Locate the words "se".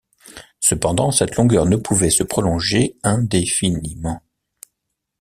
2.09-2.23